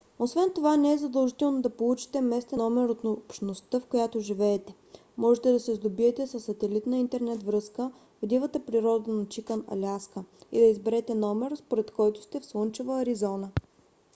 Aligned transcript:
освен 0.19 0.51
това 0.55 0.77
не 0.77 0.93
е 0.93 0.97
задължително 0.97 1.61
да 1.61 1.69
получите 1.69 2.21
местен 2.21 2.57
номер 2.59 2.89
от 2.89 3.05
общността 3.05 3.79
в 3.79 3.85
която 3.85 4.19
живеете; 4.19 4.75
можете 5.17 5.51
да 5.51 5.59
се 5.59 5.75
сдобиете 5.75 6.27
със 6.27 6.43
сателитна 6.45 6.97
интернет 6.97 7.43
връзка 7.43 7.91
в 8.23 8.25
дивата 8.25 8.59
природа 8.65 9.11
на 9.13 9.25
чикън 9.27 9.63
аляска 9.67 10.23
и 10.51 10.59
да 10.59 10.65
изберете 10.65 11.15
номер 11.15 11.53
според 11.55 11.91
който 11.91 12.21
сте 12.21 12.39
в 12.39 12.45
слънчева 12.45 13.01
аризона 13.01 13.49